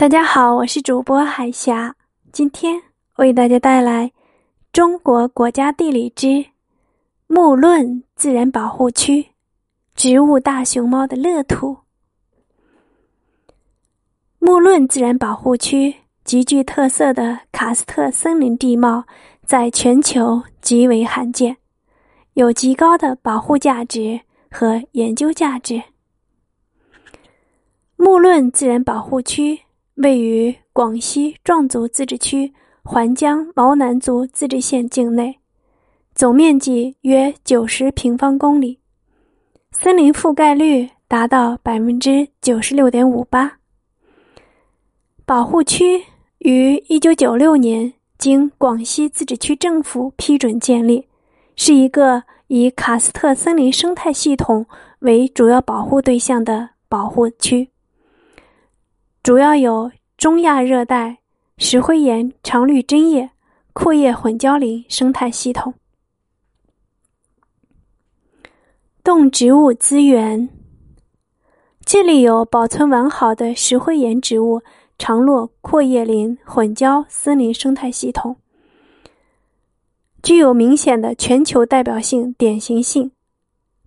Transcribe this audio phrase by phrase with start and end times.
[0.00, 1.94] 大家好，我是主播海霞，
[2.32, 2.80] 今天
[3.16, 4.08] 为大家带来
[4.72, 6.42] 《中国国家地理之
[7.26, 9.26] 木论自然保护区——
[9.94, 11.76] 植物大熊猫的乐土》。
[14.38, 15.94] 木论自然保护区
[16.24, 19.04] 极具特色的喀斯特森林地貌，
[19.44, 21.58] 在全球极为罕见，
[22.32, 25.82] 有极高的保护价值和研究价值。
[27.96, 29.60] 木论自然保护区。
[30.02, 32.50] 位于广西壮族自治区
[32.82, 35.38] 环江毛南族自治县境内，
[36.14, 38.78] 总面积约九十平方公里，
[39.72, 43.58] 森林覆盖率达到百分之九十六点五八。
[45.26, 46.02] 保护区
[46.38, 51.06] 于一九九六年经广西自治区政府批准建立，
[51.56, 54.64] 是一个以喀斯特森林生态系统
[55.00, 57.68] 为主要保护对象的保护区。
[59.22, 61.18] 主要有中亚热带
[61.58, 63.30] 石灰岩常绿针叶
[63.74, 65.74] 阔叶混交林生态系统。
[69.04, 70.48] 动植物资源，
[71.84, 74.62] 这里有保存完好的石灰岩植物
[74.98, 78.36] 长落阔叶林混交森林生态系统，
[80.22, 83.12] 具有明显的全球代表性典型性。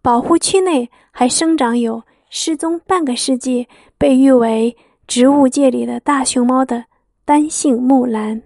[0.00, 4.74] 保护区内还生长有失踪半个世纪，被誉为。
[5.08, 6.84] 植物界里的大熊猫的
[7.24, 8.42] 单性木兰。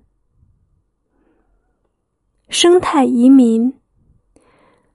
[2.49, 3.75] 生态移民。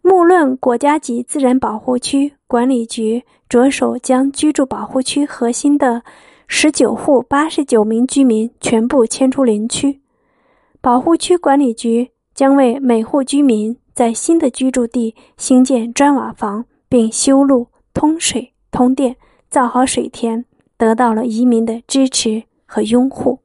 [0.01, 6.01] 木论国家级自然保护区管理局着手将居住保护区核心的
[6.47, 10.01] 十九户八十九名居民全部迁出林区。
[10.79, 19.17] 保护区管理局将为每户居民在新的居住地兴建砖瓦房，并修路、通水、通电、
[19.49, 20.45] 造好水田。
[20.77, 23.39] 得到了移民的支持和拥护。